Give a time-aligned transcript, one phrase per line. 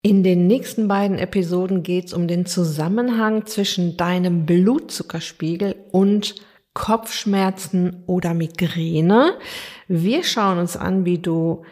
[0.00, 6.36] In den nächsten beiden Episoden geht es um den Zusammenhang zwischen deinem Blutzuckerspiegel und
[6.72, 9.36] Kopfschmerzen oder Migräne.
[9.88, 11.64] Wir schauen uns an, wie du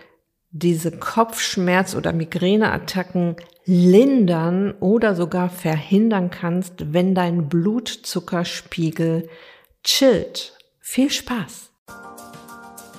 [0.51, 9.29] diese Kopfschmerz- oder Migräneattacken lindern oder sogar verhindern kannst, wenn dein Blutzuckerspiegel
[9.85, 10.59] chillt.
[10.81, 11.71] Viel Spaß!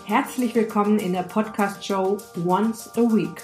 [0.05, 3.44] Herzlich willkommen in der Podcast-Show Once a Week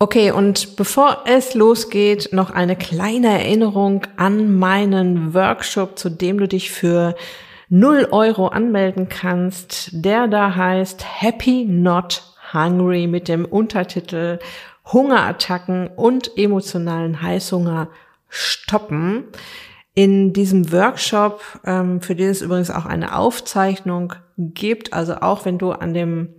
[0.00, 6.46] Okay, und bevor es losgeht, noch eine kleine Erinnerung an meinen Workshop, zu dem du
[6.46, 7.16] dich für
[7.68, 9.90] 0 Euro anmelden kannst.
[9.92, 14.38] Der da heißt Happy Not Hungry mit dem Untertitel
[14.92, 17.88] Hungerattacken und emotionalen Heißhunger
[18.28, 19.24] stoppen.
[19.94, 25.58] In diesem Workshop, ähm, für den es übrigens auch eine Aufzeichnung gibt, also auch wenn
[25.58, 26.37] du an dem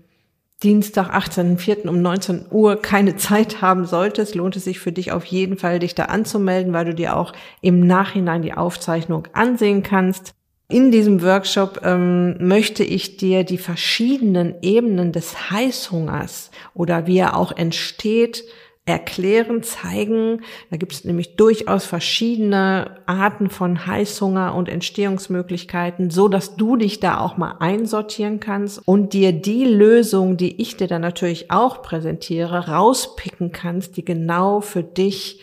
[0.62, 1.88] Dienstag, 18.04.
[1.88, 5.80] um 19 Uhr keine Zeit haben solltest, lohnt es sich für dich auf jeden Fall,
[5.80, 10.34] dich da anzumelden, weil du dir auch im Nachhinein die Aufzeichnung ansehen kannst.
[10.68, 17.38] In diesem Workshop ähm, möchte ich dir die verschiedenen Ebenen des Heißhungers oder wie er
[17.38, 18.44] auch entsteht,
[18.90, 20.42] erklären, zeigen.
[20.70, 27.00] Da gibt es nämlich durchaus verschiedene Arten von Heißhunger und Entstehungsmöglichkeiten, so dass du dich
[27.00, 31.82] da auch mal einsortieren kannst und dir die Lösung, die ich dir dann natürlich auch
[31.82, 35.42] präsentiere, rauspicken kannst, die genau für dich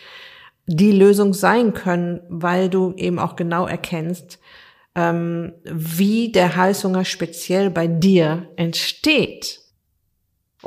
[0.65, 4.39] die Lösung sein können, weil du eben auch genau erkennst,
[4.95, 9.61] ähm, wie der Heißhunger speziell bei dir entsteht.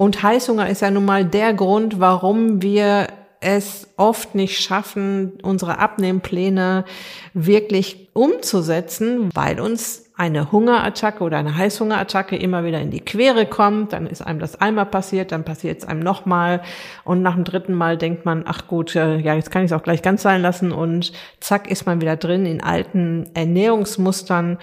[0.01, 3.09] Und Heißhunger ist ja nun mal der Grund, warum wir
[3.41, 6.87] es oft nicht schaffen, unsere Abnehmpläne
[7.35, 13.93] wirklich umzusetzen, weil uns eine Hungerattacke oder eine Heißhungerattacke immer wieder in die Quere kommt,
[13.93, 16.63] dann ist einem das einmal passiert, dann passiert es einem nochmal.
[17.05, 19.77] Und nach dem dritten Mal denkt man, ach gut, äh, ja, jetzt kann ich es
[19.77, 20.73] auch gleich ganz sein lassen.
[20.73, 24.57] Und zack ist man wieder drin in alten Ernährungsmustern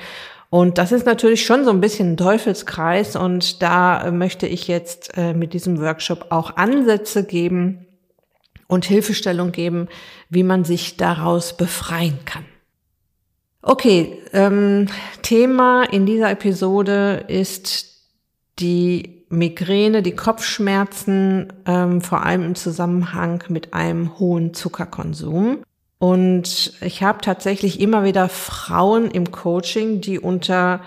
[0.50, 4.68] und das ist natürlich schon so ein bisschen ein Teufelskreis und da äh, möchte ich
[4.68, 7.86] jetzt äh, mit diesem Workshop auch Ansätze geben
[8.68, 9.88] und Hilfestellung geben,
[10.30, 12.46] wie man sich daraus befreien kann.
[13.62, 14.88] Okay, ähm,
[15.22, 17.98] Thema in dieser Episode ist
[18.60, 25.64] die Migräne, die Kopfschmerzen, ähm, vor allem im Zusammenhang mit einem hohen Zuckerkonsum.
[26.00, 30.82] Und ich habe tatsächlich immer wieder Frauen im Coaching, die unter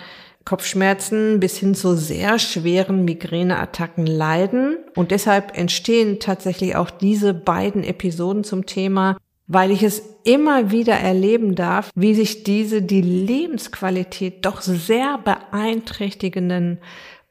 [0.44, 4.78] Kopfschmerzen bis hin zu sehr schweren Migräneattacken leiden.
[4.94, 9.16] Und deshalb entstehen tatsächlich auch diese beiden Episoden zum Thema,
[9.46, 16.78] weil ich es immer wieder erleben darf, wie sich diese die Lebensqualität doch sehr beeinträchtigenden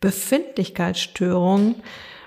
[0.02, 1.76] Befindlichkeitsstörungen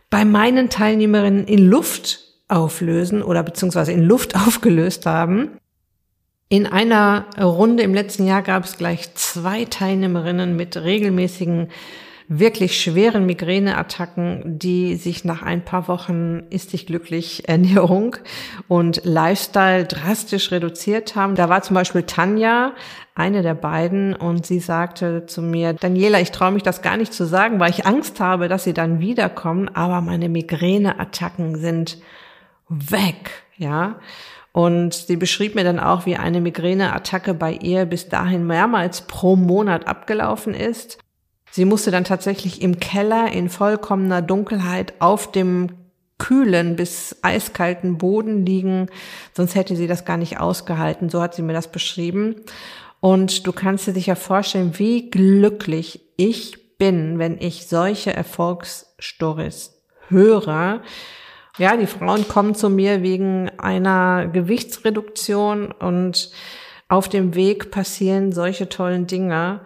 [0.09, 5.59] bei meinen Teilnehmerinnen in Luft auflösen oder beziehungsweise in Luft aufgelöst haben.
[6.49, 11.69] In einer Runde im letzten Jahr gab es gleich zwei Teilnehmerinnen mit regelmäßigen,
[12.29, 18.17] wirklich schweren Migräneattacken, die sich nach ein paar Wochen ist dich glücklich Ernährung
[18.69, 21.35] und Lifestyle drastisch reduziert haben.
[21.35, 22.73] Da war zum Beispiel Tanja,
[23.15, 27.13] eine der beiden, und sie sagte zu mir, Daniela, ich traue mich das gar nicht
[27.13, 31.99] zu sagen, weil ich Angst habe, dass sie dann wiederkommen, aber meine Migräneattacken sind
[32.73, 34.01] weg, ja.
[34.53, 39.35] Und sie beschrieb mir dann auch, wie eine Migräneattacke bei ihr bis dahin mehrmals pro
[39.37, 40.99] Monat abgelaufen ist.
[41.51, 45.71] Sie musste dann tatsächlich im Keller in vollkommener Dunkelheit auf dem
[46.19, 48.89] kühlen bis eiskalten Boden liegen,
[49.35, 51.09] sonst hätte sie das gar nicht ausgehalten.
[51.09, 52.37] So hat sie mir das beschrieben.
[53.01, 60.83] Und du kannst dir sicher vorstellen, wie glücklich ich bin, wenn ich solche Erfolgsstories höre,
[61.59, 66.31] ja, die Frauen kommen zu mir wegen einer Gewichtsreduktion und
[66.89, 69.61] auf dem Weg passieren solche tollen Dinge,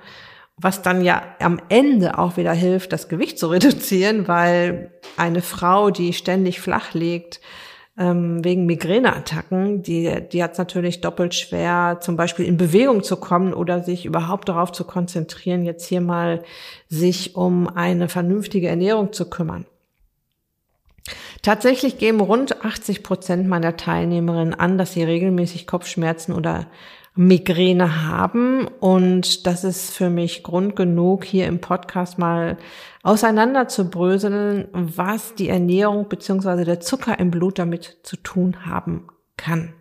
[0.57, 5.91] was dann ja am Ende auch wieder hilft, das Gewicht zu reduzieren, weil eine Frau,
[5.91, 7.41] die ständig flach liegt,
[7.99, 13.17] ähm, wegen Migräneattacken, die, die hat es natürlich doppelt schwer, zum Beispiel in Bewegung zu
[13.17, 16.43] kommen oder sich überhaupt darauf zu konzentrieren, jetzt hier mal
[16.89, 19.67] sich um eine vernünftige Ernährung zu kümmern.
[21.43, 26.67] Tatsächlich geben rund 80 Prozent meiner Teilnehmerinnen an, dass sie regelmäßig Kopfschmerzen oder
[27.15, 28.69] Migräne haben.
[28.81, 32.59] Und das ist für mich Grund genug, hier im Podcast mal
[33.03, 39.09] auseinander zu bröseln, was die Ernährung beziehungsweise der Zucker im Blut damit zu tun haben
[39.37, 39.73] kann.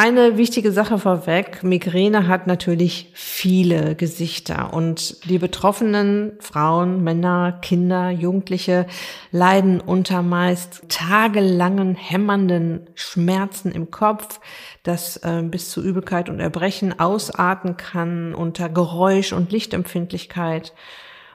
[0.00, 8.10] Eine wichtige Sache vorweg, Migräne hat natürlich viele Gesichter und die betroffenen Frauen, Männer, Kinder,
[8.10, 8.86] Jugendliche
[9.32, 14.38] leiden unter meist tagelangen hämmernden Schmerzen im Kopf,
[14.84, 20.74] das äh, bis zu Übelkeit und Erbrechen ausarten kann, unter Geräusch- und Lichtempfindlichkeit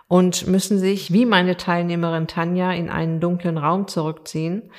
[0.07, 4.71] und müssen sich, wie meine Teilnehmerin Tanja, in einen dunklen Raum zurückziehen.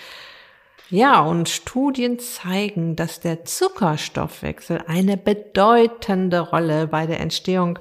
[0.91, 7.79] Ja, und Studien zeigen, dass der Zuckerstoffwechsel eine bedeutende Rolle bei der Entstehung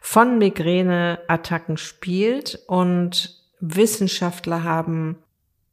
[0.00, 5.16] von Migräneattacken spielt und Wissenschaftler haben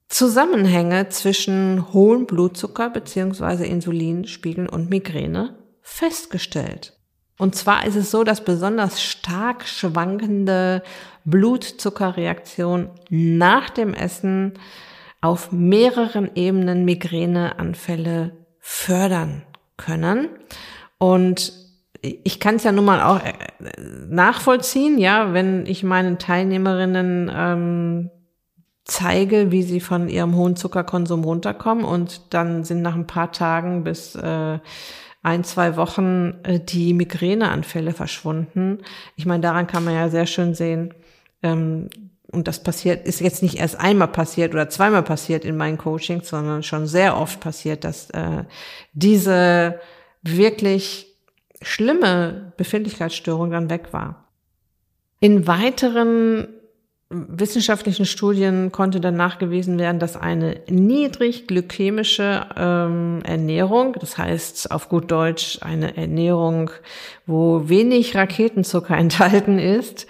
[0.08, 3.68] Zusammenhänge zwischen hohem Blutzucker bzw.
[3.68, 6.94] Insulinspiegeln und Migräne festgestellt.
[7.38, 10.84] Und zwar ist es so, dass besonders stark schwankende
[11.26, 14.54] Blutzuckerreaktionen nach dem Essen
[15.22, 19.44] auf mehreren Ebenen Migräneanfälle fördern
[19.78, 20.30] können.
[20.98, 21.54] Und
[22.02, 23.34] ich kann es ja nun mal auch äh,
[24.08, 28.10] nachvollziehen, ja, wenn ich meinen Teilnehmerinnen ähm,
[28.86, 33.84] zeige, wie sie von ihrem hohen Zuckerkonsum runterkommen und dann sind nach ein paar Tagen
[33.84, 34.60] bis äh,
[35.22, 38.80] ein, zwei Wochen äh, die Migräneanfälle verschwunden.
[39.16, 40.94] Ich meine, daran kann man ja sehr schön sehen,
[41.44, 41.90] ähm,
[42.32, 46.30] und das passiert, ist jetzt nicht erst einmal passiert oder zweimal passiert in meinen Coachings,
[46.30, 48.44] sondern schon sehr oft passiert, dass äh,
[48.94, 49.80] diese
[50.22, 51.08] wirklich
[51.62, 54.28] schlimme Befindlichkeitsstörung dann weg war.
[55.20, 56.48] In weiteren
[57.10, 64.90] wissenschaftlichen Studien konnte dann nachgewiesen werden, dass eine niedrig glykämische ähm, Ernährung, das heißt auf
[64.90, 66.70] gut Deutsch eine Ernährung,
[67.26, 70.06] wo wenig Raketenzucker enthalten ist,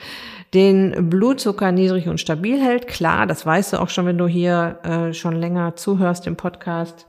[0.54, 2.88] den Blutzucker niedrig und stabil hält.
[2.88, 7.06] Klar, das weißt du auch schon, wenn du hier äh, schon länger zuhörst im Podcast.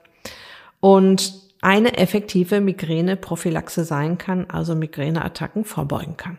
[0.80, 6.38] Und eine effektive Migräneprophylaxe sein kann, also Migräneattacken vorbeugen kann.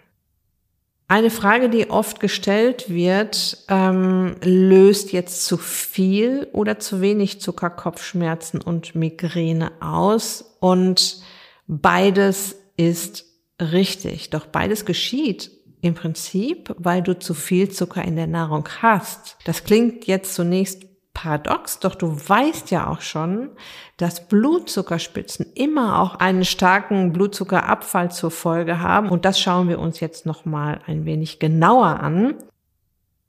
[1.07, 7.69] Eine Frage, die oft gestellt wird, ähm, löst jetzt zu viel oder zu wenig Zucker
[7.69, 10.55] Kopfschmerzen und Migräne aus?
[10.61, 11.21] Und
[11.67, 13.25] beides ist
[13.59, 14.29] richtig.
[14.29, 19.37] Doch beides geschieht im Prinzip, weil du zu viel Zucker in der Nahrung hast.
[19.45, 23.49] Das klingt jetzt zunächst paradox, doch du weißt ja auch schon,
[23.97, 29.99] dass Blutzuckerspitzen immer auch einen starken Blutzuckerabfall zur Folge haben und das schauen wir uns
[29.99, 32.35] jetzt noch mal ein wenig genauer an.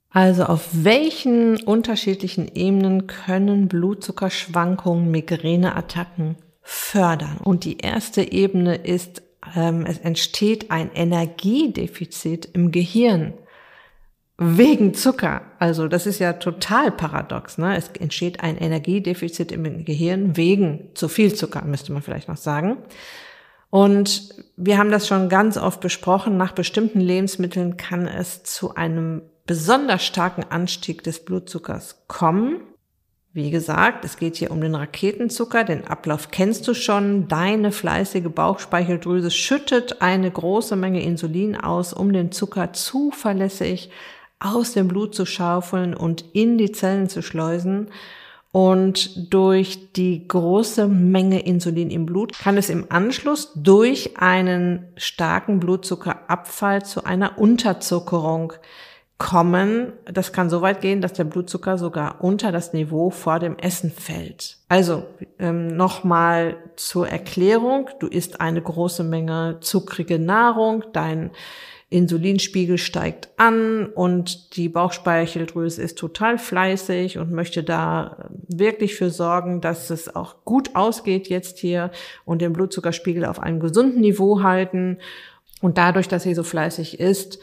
[0.09, 7.37] Also auf welchen unterschiedlichen Ebenen können Blutzuckerschwankungen Migräneattacken fördern?
[7.43, 9.23] Und die erste Ebene ist
[9.55, 13.33] ähm, es entsteht ein Energiedefizit im Gehirn
[14.37, 15.41] wegen Zucker.
[15.59, 17.57] Also das ist ja total paradox.
[17.57, 17.77] Ne?
[17.77, 22.77] Es entsteht ein Energiedefizit im Gehirn wegen zu viel Zucker, müsste man vielleicht noch sagen.
[23.69, 26.37] Und wir haben das schon ganz oft besprochen.
[26.37, 32.61] Nach bestimmten Lebensmitteln kann es zu einem besonders starken Anstieg des Blutzuckers kommen.
[33.35, 35.63] Wie gesagt, es geht hier um den Raketenzucker.
[35.63, 37.27] Den Ablauf kennst du schon.
[37.27, 43.89] Deine fleißige Bauchspeicheldrüse schüttet eine große Menge Insulin aus, um den Zucker zuverlässig
[44.39, 47.87] aus dem Blut zu schaufeln und in die Zellen zu schleusen.
[48.51, 55.59] Und durch die große Menge Insulin im Blut kann es im Anschluss durch einen starken
[55.59, 58.53] Blutzuckerabfall zu einer Unterzuckerung
[59.17, 59.93] kommen.
[60.05, 63.91] Das kann so weit gehen, dass der Blutzucker sogar unter das Niveau vor dem Essen
[63.91, 64.57] fällt.
[64.69, 65.03] Also
[65.39, 67.89] ähm, nochmal zur Erklärung.
[67.99, 71.31] Du isst eine große Menge zuckrige Nahrung, dein
[71.93, 79.61] Insulinspiegel steigt an und die Bauchspeicheldrüse ist total fleißig und möchte da wirklich für sorgen,
[79.61, 81.91] dass es auch gut ausgeht jetzt hier
[82.25, 84.97] und den Blutzuckerspiegel auf einem gesunden Niveau halten.
[85.61, 87.37] Und dadurch, dass sie so fleißig ist,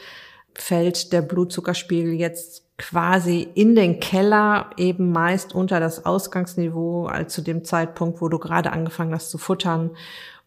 [0.61, 7.41] fällt der Blutzuckerspiegel jetzt quasi in den Keller, eben meist unter das Ausgangsniveau, als zu
[7.41, 9.91] dem Zeitpunkt, wo du gerade angefangen hast zu futtern.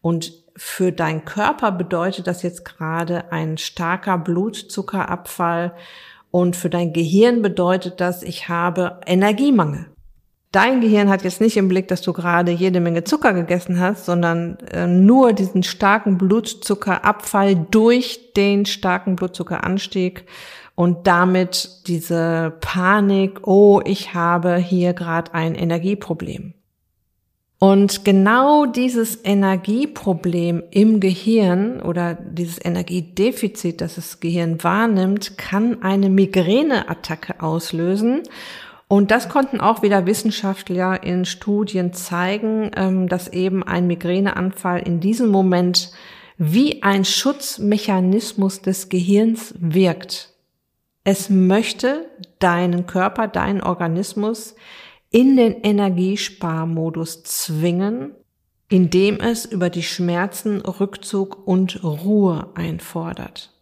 [0.01, 5.73] Und für deinen Körper bedeutet das jetzt gerade ein starker Blutzuckerabfall.
[6.31, 9.87] Und für dein Gehirn bedeutet das, ich habe Energiemangel.
[10.55, 14.05] Dein Gehirn hat jetzt nicht im Blick, dass du gerade jede Menge Zucker gegessen hast,
[14.05, 20.23] sondern äh, nur diesen starken Blutzuckerabfall durch den starken Blutzuckeranstieg
[20.73, 26.53] und damit diese Panik, oh, ich habe hier gerade ein Energieproblem.
[27.59, 36.09] Und genau dieses Energieproblem im Gehirn oder dieses Energiedefizit, das das Gehirn wahrnimmt, kann eine
[36.09, 38.23] Migräneattacke auslösen.
[38.87, 44.99] Und das konnten auch wieder Wissenschaftler in Studien zeigen, ähm, dass eben ein Migräneanfall in
[44.99, 45.91] diesem Moment
[46.37, 50.33] wie ein Schutzmechanismus des Gehirns wirkt.
[51.03, 54.55] Es möchte deinen Körper, deinen Organismus
[55.09, 58.11] in den Energiesparmodus zwingen,
[58.69, 63.54] indem es über die Schmerzen Rückzug und Ruhe einfordert.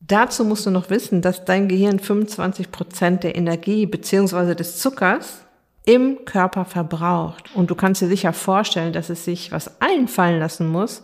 [0.00, 5.46] Dazu musst du noch wissen, dass dein Gehirn 25 Prozent der Energie beziehungsweise des Zuckers
[5.84, 7.54] im Körper verbraucht.
[7.54, 11.02] Und du kannst dir sicher vorstellen, dass es sich was einfallen lassen muss,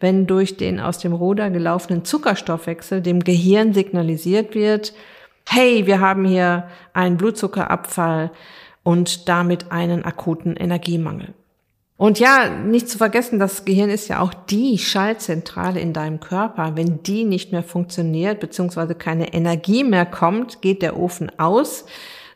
[0.00, 4.92] wenn durch den aus dem Ruder gelaufenen Zuckerstoffwechsel dem Gehirn signalisiert wird,
[5.48, 8.30] hey, wir haben hier einen Blutzuckerabfall
[8.82, 11.34] und damit einen akuten Energiemangel.
[11.96, 16.72] Und ja, nicht zu vergessen, das Gehirn ist ja auch die Schaltzentrale in deinem Körper.
[16.74, 21.84] Wenn die nicht mehr funktioniert, beziehungsweise keine Energie mehr kommt, geht der Ofen aus.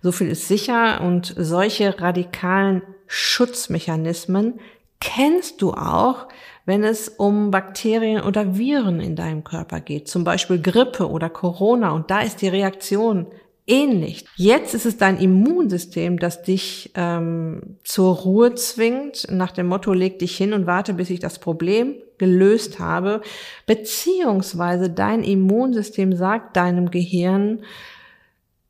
[0.00, 1.00] So viel ist sicher.
[1.00, 4.60] Und solche radikalen Schutzmechanismen
[5.00, 6.28] kennst du auch,
[6.64, 11.90] wenn es um Bakterien oder Viren in deinem Körper geht, zum Beispiel Grippe oder Corona.
[11.90, 13.26] Und da ist die Reaktion
[13.68, 14.24] ähnlich.
[14.36, 20.18] Jetzt ist es dein Immunsystem, das dich ähm, zur Ruhe zwingt, nach dem Motto, leg
[20.18, 23.22] dich hin und warte, bis ich das Problem gelöst habe,
[23.66, 27.60] beziehungsweise dein Immunsystem sagt deinem Gehirn,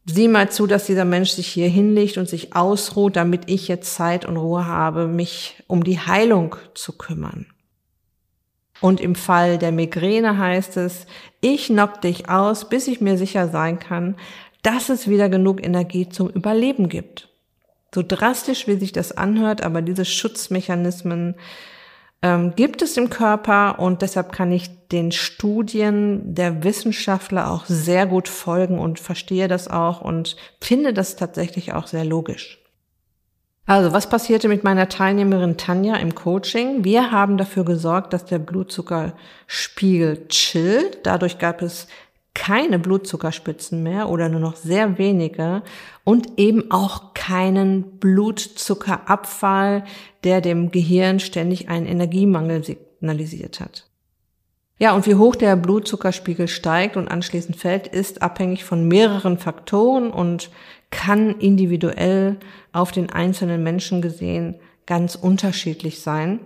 [0.04, 3.94] sieh mal zu, dass dieser Mensch sich hier hinlegt und sich ausruht, damit ich jetzt
[3.94, 7.46] Zeit und Ruhe habe, mich um die Heilung zu kümmern.
[8.80, 11.06] Und im Fall der Migräne heißt es,
[11.40, 14.16] ich knock dich aus, bis ich mir sicher sein kann,
[14.62, 17.28] dass es wieder genug Energie zum Überleben gibt.
[17.94, 21.36] So drastisch, wie sich das anhört, aber diese Schutzmechanismen
[22.20, 28.06] ähm, gibt es im Körper und deshalb kann ich den Studien der Wissenschaftler auch sehr
[28.06, 32.58] gut folgen und verstehe das auch und finde das tatsächlich auch sehr logisch.
[33.66, 36.84] Also, was passierte mit meiner Teilnehmerin Tanja im Coaching?
[36.84, 41.00] Wir haben dafür gesorgt, dass der Blutzuckerspiegel chillt.
[41.02, 41.86] Dadurch gab es
[42.34, 45.62] keine Blutzuckerspitzen mehr oder nur noch sehr wenige
[46.04, 49.84] und eben auch keinen Blutzuckerabfall,
[50.24, 53.88] der dem Gehirn ständig einen Energiemangel signalisiert hat.
[54.78, 60.10] Ja, und wie hoch der Blutzuckerspiegel steigt und anschließend fällt, ist abhängig von mehreren Faktoren
[60.10, 60.50] und
[60.90, 62.38] kann individuell
[62.72, 64.54] auf den einzelnen Menschen gesehen
[64.86, 66.40] ganz unterschiedlich sein.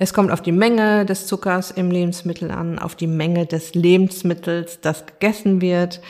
[0.00, 4.80] Es kommt auf die Menge des Zuckers im Lebensmittel an, auf die Menge des Lebensmittels,
[4.80, 6.00] das gegessen wird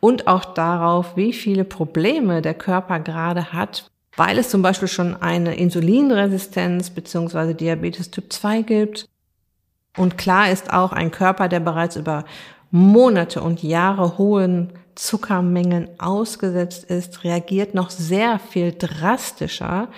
[0.00, 5.20] und auch darauf, wie viele Probleme der Körper gerade hat, weil es zum Beispiel schon
[5.22, 7.54] eine Insulinresistenz bzw.
[7.54, 9.08] Diabetes Typ 2 gibt.
[9.96, 12.24] Und klar ist auch ein Körper, der bereits über
[12.72, 19.88] Monate und Jahre hohen Zuckermengen ausgesetzt ist, reagiert noch sehr viel drastischer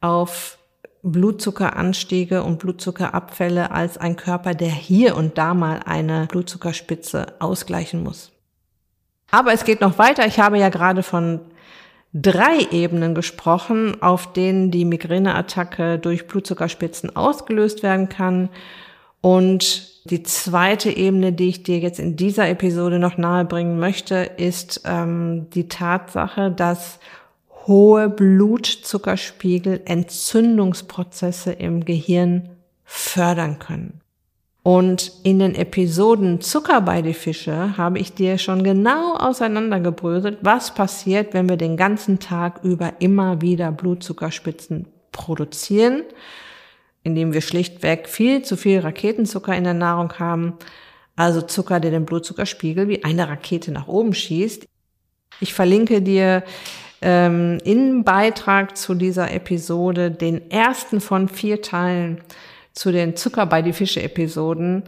[0.00, 0.58] auf
[1.02, 8.30] Blutzuckeranstiege und Blutzuckerabfälle als ein Körper, der hier und da mal eine Blutzuckerspitze ausgleichen muss.
[9.30, 10.26] Aber es geht noch weiter.
[10.26, 11.40] Ich habe ja gerade von
[12.12, 18.50] drei Ebenen gesprochen, auf denen die Migräneattacke durch Blutzuckerspitzen ausgelöst werden kann.
[19.20, 24.82] Und die zweite Ebene, die ich dir jetzt in dieser Episode noch nahebringen möchte, ist
[24.84, 26.98] ähm, die Tatsache, dass
[27.66, 32.50] hohe Blutzuckerspiegel Entzündungsprozesse im Gehirn
[32.84, 34.00] fördern können.
[34.64, 40.74] Und in den Episoden Zucker bei die Fische habe ich dir schon genau auseinandergebröselt, was
[40.74, 46.04] passiert, wenn wir den ganzen Tag über immer wieder Blutzuckerspitzen produzieren
[47.02, 50.54] indem wir schlichtweg viel zu viel Raketenzucker in der Nahrung haben,
[51.16, 54.66] also Zucker, der den Blutzuckerspiegel wie eine Rakete nach oben schießt.
[55.40, 56.42] Ich verlinke dir
[57.02, 62.20] ähm, im Beitrag zu dieser Episode den ersten von vier Teilen
[62.72, 64.84] zu den Zucker bei die Fische Episoden,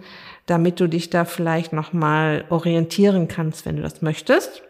[0.46, 4.62] damit du dich da vielleicht nochmal orientieren kannst, wenn du das möchtest.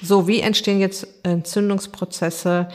[0.00, 2.68] So, wie entstehen jetzt Entzündungsprozesse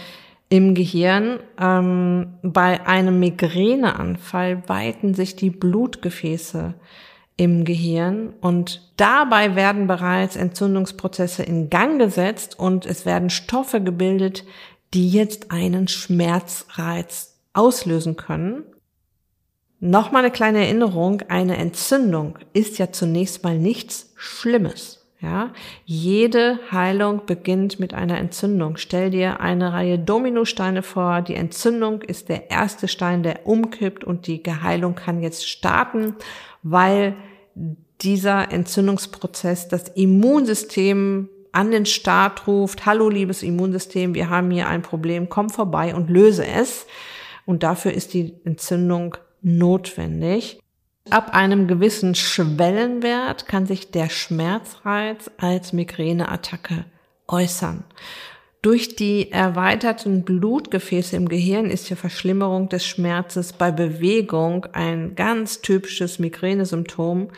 [0.50, 1.40] im Gehirn.
[1.60, 6.74] Ähm, bei einem Migräneanfall weiten sich die Blutgefäße
[7.38, 14.44] im Gehirn und dabei werden bereits Entzündungsprozesse in Gang gesetzt und es werden Stoffe gebildet,
[14.94, 18.64] die jetzt einen Schmerzreiz auslösen können.
[19.80, 24.98] Nochmal eine kleine Erinnerung, eine Entzündung ist ja zunächst mal nichts Schlimmes.
[25.20, 25.52] Ja,
[25.84, 28.78] jede Heilung beginnt mit einer Entzündung.
[28.78, 31.22] Stell dir eine Reihe Dominosteine vor.
[31.24, 36.16] Die Entzündung ist der erste Stein, der umkippt und die Geheilung kann jetzt starten,
[36.62, 37.16] weil
[38.02, 42.86] dieser Entzündungsprozess das Immunsystem an den Start ruft.
[42.86, 45.30] Hallo, liebes Immunsystem, wir haben hier ein Problem.
[45.30, 46.86] Komm vorbei und löse es.
[47.46, 50.60] Und dafür ist die Entzündung notwendig.
[51.10, 56.86] Ab einem gewissen Schwellenwert kann sich der Schmerzreiz als Migräneattacke
[57.28, 57.86] äußern.
[58.68, 65.62] Durch die erweiterten Blutgefäße im Gehirn ist die Verschlimmerung des Schmerzes bei Bewegung ein ganz
[65.62, 67.30] typisches Migränesymptom.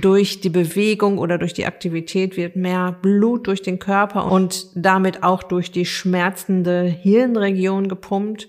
[0.00, 5.24] Durch die Bewegung oder durch die Aktivität wird mehr Blut durch den Körper und damit
[5.24, 8.46] auch durch die schmerzende Hirnregion gepumpt.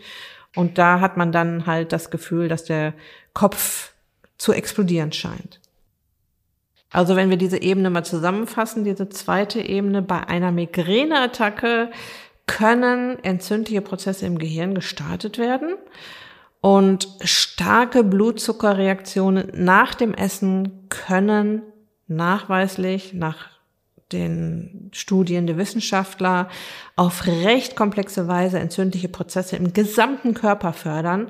[0.56, 2.94] Und da hat man dann halt das Gefühl, dass der
[3.34, 3.94] Kopf
[4.38, 5.61] zu explodieren scheint.
[6.92, 11.90] Also wenn wir diese Ebene mal zusammenfassen, diese zweite Ebene, bei einer Migräneattacke
[12.48, 15.76] können entzündliche Prozesse im Gehirn gestartet werden
[16.60, 21.62] und starke Blutzuckerreaktionen nach dem Essen können
[22.08, 23.50] nachweislich nach
[24.12, 26.50] den Studien der Wissenschaftler
[26.98, 31.30] auf recht komplexe Weise entzündliche Prozesse im gesamten Körper fördern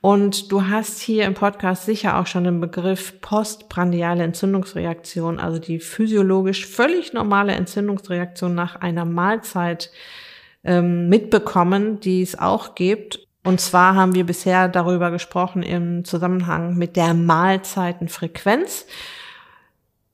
[0.00, 5.78] und du hast hier im Podcast sicher auch schon den Begriff postprandiale Entzündungsreaktion, also die
[5.78, 9.90] physiologisch völlig normale Entzündungsreaktion nach einer Mahlzeit
[10.64, 13.26] ähm, mitbekommen, die es auch gibt.
[13.44, 18.86] Und zwar haben wir bisher darüber gesprochen im Zusammenhang mit der Mahlzeitenfrequenz.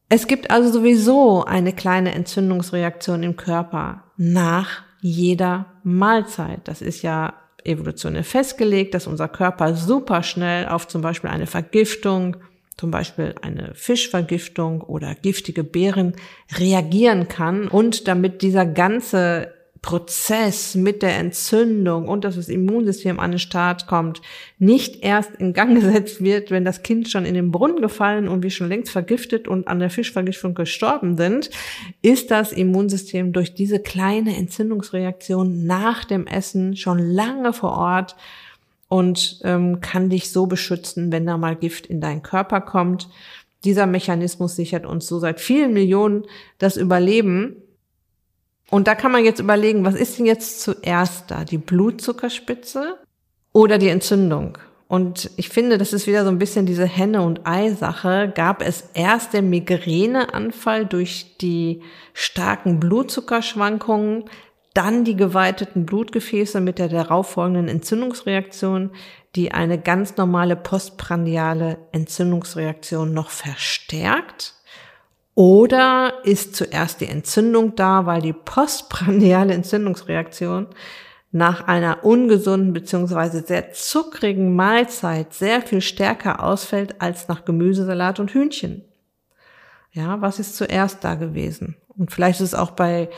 [0.09, 6.61] Es gibt also sowieso eine kleine Entzündungsreaktion im Körper nach jeder Mahlzeit.
[6.65, 7.35] Das ist ja
[7.67, 12.37] evolutionär festgelegt, dass unser Körper super schnell auf zum Beispiel eine Vergiftung,
[12.77, 16.15] zum Beispiel eine Fischvergiftung oder giftige Beeren
[16.59, 17.69] reagieren kann.
[17.69, 19.56] Und damit dieser ganze
[19.87, 24.21] Prozess mit der Entzündung und dass das Immunsystem an den Start kommt,
[24.59, 28.43] nicht erst in Gang gesetzt wird, wenn das Kind schon in den Brunnen gefallen und
[28.43, 31.51] wir schon längst vergiftet und an der Fischvergiftung gestorben sind,
[32.03, 38.17] ist das Immunsystem durch diese kleine Entzündungsreaktion nach dem Essen schon lange vor Ort
[38.89, 43.09] und ähm, kann dich so beschützen, wenn da mal Gift in deinen Körper kommt.
[43.63, 46.25] Dieser Mechanismus sichert uns so seit vielen Millionen
[46.59, 47.63] das Überleben
[48.71, 51.45] und da kann man jetzt überlegen, was ist denn jetzt zuerst da?
[51.45, 52.99] Die Blutzuckerspitze
[53.53, 54.59] oder die Entzündung?
[54.89, 58.33] Und ich finde, das ist wieder so ein bisschen diese Henne- und Ei-Sache.
[58.35, 64.25] Gab es erst den Migräneanfall durch die starken Blutzuckerschwankungen,
[64.75, 68.91] dann die geweiteten Blutgefäße mit der darauffolgenden Entzündungsreaktion,
[69.35, 74.56] die eine ganz normale postprandiale Entzündungsreaktion noch verstärkt?
[75.37, 80.67] Oder ist zuerst die Entzündung da, weil die postprandiale Entzündungsreaktion
[81.31, 88.31] nach einer ungesunden beziehungsweise sehr zuckrigen Mahlzeit sehr viel stärker ausfällt als nach Gemüsesalat und
[88.31, 88.83] Hühnchen.
[89.93, 91.77] Ja, was ist zuerst da gewesen?
[91.89, 93.11] Und vielleicht ist es auch bei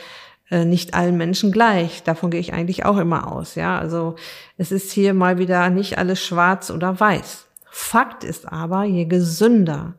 [0.49, 2.03] äh, nicht allen Menschen gleich.
[2.03, 3.55] Davon gehe ich eigentlich auch immer aus.
[3.55, 4.15] Ja, also
[4.57, 7.45] es ist hier mal wieder nicht alles schwarz oder weiß.
[7.71, 9.93] Fakt ist aber, je gesünder,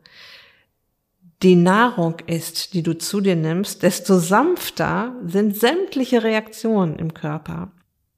[1.42, 7.70] die Nahrung ist, die du zu dir nimmst, desto sanfter sind sämtliche Reaktionen im Körper.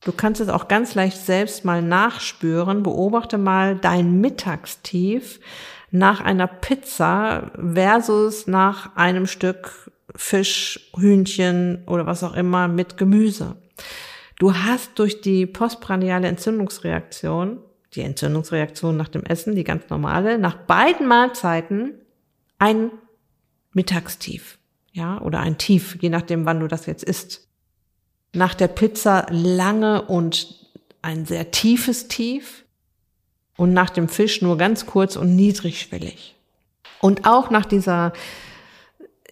[0.04, 2.82] Du kannst es auch ganz leicht selbst mal nachspüren.
[2.82, 5.38] Beobachte mal dein Mittagstief
[5.92, 13.56] nach einer Pizza versus nach einem Stück Fisch, Hühnchen oder was auch immer mit Gemüse.
[14.38, 17.58] Du hast durch die postprandiale Entzündungsreaktion,
[17.94, 21.94] die Entzündungsreaktion nach dem Essen, die ganz normale, nach beiden Mahlzeiten
[22.58, 22.90] ein
[23.72, 24.58] Mittagstief,
[24.92, 27.48] ja, oder ein Tief, je nachdem, wann du das jetzt isst.
[28.34, 30.56] Nach der Pizza lange und
[31.02, 32.64] ein sehr tiefes Tief
[33.56, 36.36] und nach dem Fisch nur ganz kurz und niedrigschwellig.
[37.00, 38.12] Und auch nach dieser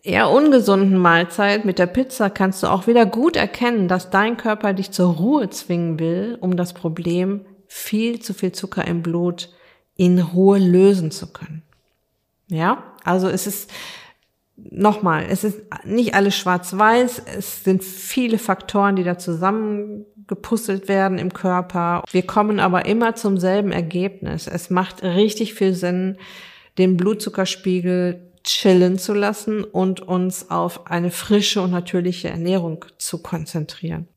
[0.02, 4.72] eher ungesunden Mahlzeit mit der Pizza kannst du auch wieder gut erkennen, dass dein Körper
[4.72, 9.50] dich zur Ruhe zwingen will, um das Problem viel zu viel Zucker im Blut
[9.96, 11.62] in Ruhe lösen zu können.
[12.48, 13.70] Ja, also es ist
[14.70, 21.32] nochmal, es ist nicht alles schwarz-weiß, es sind viele Faktoren, die da zusammengepuzzelt werden im
[21.32, 22.02] Körper.
[22.10, 24.46] Wir kommen aber immer zum selben Ergebnis.
[24.46, 26.16] Es macht richtig viel Sinn,
[26.78, 34.08] den Blutzuckerspiegel chillen zu lassen und uns auf eine frische und natürliche Ernährung zu konzentrieren.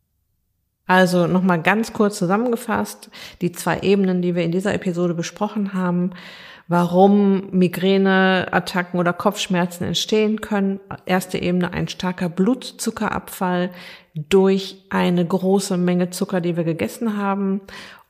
[0.86, 3.10] Also nochmal ganz kurz zusammengefasst,
[3.42, 6.12] die zwei Ebenen, die wir in dieser Episode besprochen haben,
[6.68, 10.80] warum Migräneattacken oder Kopfschmerzen entstehen können.
[11.06, 13.72] Erste Ebene ein starker Blutzuckerabfall
[14.14, 17.62] durch eine große Menge Zucker, die wir gegessen haben.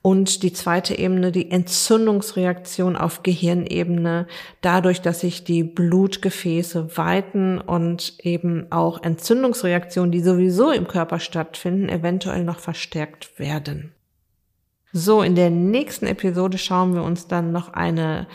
[0.04, 4.28] Und die zweite Ebene, die Entzündungsreaktion auf Gehirnebene,
[4.60, 11.88] dadurch, dass sich die Blutgefäße weiten und eben auch Entzündungsreaktionen, die sowieso im Körper stattfinden,
[11.88, 13.94] eventuell noch verstärkt werden.
[14.92, 18.28] So, in der nächsten Episode schauen wir uns dann noch eine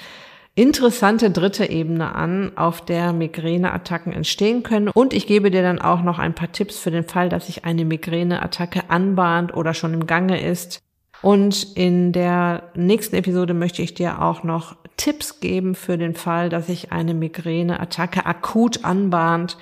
[0.55, 4.89] interessante dritte Ebene an, auf der Migräneattacken entstehen können.
[4.89, 7.67] Und ich gebe dir dann auch noch ein paar Tipps für den Fall, dass sich
[7.67, 10.81] eine Migräneattacke anbahnt oder schon im Gange ist.
[11.23, 16.49] Und in der nächsten Episode möchte ich dir auch noch Tipps geben für den Fall,
[16.49, 19.57] dass sich eine Migräneattacke akut anbahnt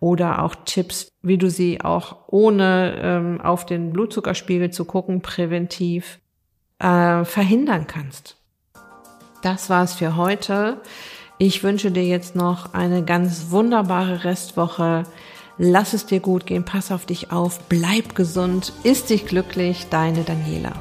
[0.00, 6.18] oder auch Tipps, wie du sie auch ohne ähm, auf den Blutzuckerspiegel zu gucken präventiv
[6.78, 8.36] äh, verhindern kannst.
[9.42, 10.80] Das war's für heute.
[11.38, 15.04] Ich wünsche dir jetzt noch eine ganz wunderbare Restwoche.
[15.58, 20.22] Lass es dir gut gehen, pass auf dich auf, bleib gesund, ist dich glücklich, deine
[20.22, 20.72] Daniela.